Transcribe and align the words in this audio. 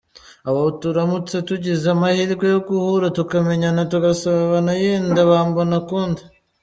Abo 0.47 0.61
turamutse 0.81 1.35
tugize 1.47 1.85
amahirwe 1.95 2.45
yo 2.53 2.59
guhura, 2.67 3.07
tukamenyana, 3.17 3.81
tugasabana, 3.91 4.71
yenda 4.83 5.21
bambona 5.29 5.73
ukundi. 5.81 6.21